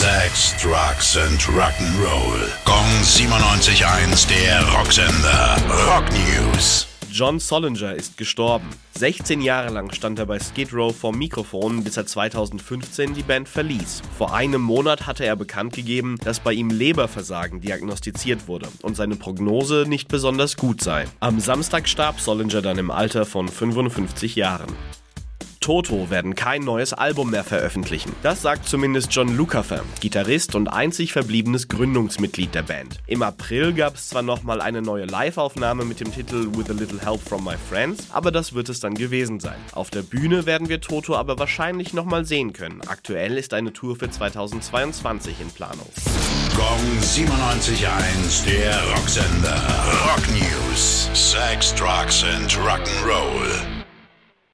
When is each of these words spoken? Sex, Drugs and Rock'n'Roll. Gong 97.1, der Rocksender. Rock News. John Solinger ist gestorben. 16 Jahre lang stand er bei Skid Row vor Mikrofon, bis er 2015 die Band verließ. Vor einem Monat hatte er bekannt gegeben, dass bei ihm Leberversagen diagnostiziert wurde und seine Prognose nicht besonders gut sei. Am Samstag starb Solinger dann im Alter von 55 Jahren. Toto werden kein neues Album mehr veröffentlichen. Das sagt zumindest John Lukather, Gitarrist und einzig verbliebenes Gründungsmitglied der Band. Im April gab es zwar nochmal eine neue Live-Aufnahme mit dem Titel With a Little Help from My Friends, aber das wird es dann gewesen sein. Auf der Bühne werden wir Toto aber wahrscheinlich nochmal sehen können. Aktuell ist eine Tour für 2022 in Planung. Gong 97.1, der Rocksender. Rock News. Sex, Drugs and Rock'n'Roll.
Sex, 0.00 0.54
Drugs 0.56 1.18
and 1.18 1.38
Rock'n'Roll. 1.42 2.48
Gong 2.64 3.02
97.1, 3.02 4.26
der 4.30 4.66
Rocksender. 4.72 5.58
Rock 5.86 6.06
News. 6.12 6.86
John 7.12 7.38
Solinger 7.38 7.94
ist 7.94 8.16
gestorben. 8.16 8.70
16 8.96 9.42
Jahre 9.42 9.68
lang 9.68 9.92
stand 9.92 10.18
er 10.18 10.24
bei 10.24 10.38
Skid 10.38 10.72
Row 10.72 10.96
vor 10.96 11.14
Mikrofon, 11.14 11.84
bis 11.84 11.98
er 11.98 12.06
2015 12.06 13.12
die 13.12 13.22
Band 13.22 13.46
verließ. 13.46 14.00
Vor 14.16 14.32
einem 14.32 14.62
Monat 14.62 15.06
hatte 15.06 15.26
er 15.26 15.36
bekannt 15.36 15.74
gegeben, 15.74 16.16
dass 16.24 16.40
bei 16.40 16.54
ihm 16.54 16.70
Leberversagen 16.70 17.60
diagnostiziert 17.60 18.48
wurde 18.48 18.68
und 18.80 18.96
seine 18.96 19.16
Prognose 19.16 19.84
nicht 19.86 20.08
besonders 20.08 20.56
gut 20.56 20.80
sei. 20.80 21.08
Am 21.20 21.40
Samstag 21.40 21.86
starb 21.86 22.20
Solinger 22.20 22.62
dann 22.62 22.78
im 22.78 22.90
Alter 22.90 23.26
von 23.26 23.48
55 23.48 24.34
Jahren. 24.34 24.74
Toto 25.60 26.08
werden 26.08 26.34
kein 26.34 26.62
neues 26.62 26.94
Album 26.94 27.30
mehr 27.30 27.44
veröffentlichen. 27.44 28.14
Das 28.22 28.40
sagt 28.40 28.66
zumindest 28.66 29.12
John 29.12 29.36
Lukather, 29.36 29.82
Gitarrist 30.00 30.54
und 30.54 30.68
einzig 30.68 31.12
verbliebenes 31.12 31.68
Gründungsmitglied 31.68 32.54
der 32.54 32.62
Band. 32.62 32.98
Im 33.06 33.22
April 33.22 33.74
gab 33.74 33.96
es 33.96 34.08
zwar 34.08 34.22
nochmal 34.22 34.62
eine 34.62 34.80
neue 34.80 35.04
Live-Aufnahme 35.04 35.84
mit 35.84 36.00
dem 36.00 36.14
Titel 36.14 36.48
With 36.56 36.70
a 36.70 36.72
Little 36.72 37.00
Help 37.00 37.20
from 37.20 37.44
My 37.44 37.56
Friends, 37.68 38.06
aber 38.10 38.32
das 38.32 38.54
wird 38.54 38.70
es 38.70 38.80
dann 38.80 38.94
gewesen 38.94 39.38
sein. 39.38 39.58
Auf 39.72 39.90
der 39.90 40.00
Bühne 40.00 40.46
werden 40.46 40.70
wir 40.70 40.80
Toto 40.80 41.14
aber 41.14 41.38
wahrscheinlich 41.38 41.92
nochmal 41.92 42.24
sehen 42.24 42.54
können. 42.54 42.80
Aktuell 42.86 43.36
ist 43.36 43.52
eine 43.52 43.74
Tour 43.74 43.96
für 43.96 44.10
2022 44.10 45.42
in 45.42 45.50
Planung. 45.50 45.88
Gong 46.56 47.00
97.1, 47.02 48.46
der 48.46 48.82
Rocksender. 48.96 49.62
Rock 50.06 50.26
News. 50.32 51.10
Sex, 51.12 51.74
Drugs 51.74 52.24
and 52.24 52.50
Rock'n'Roll. 52.52 53.79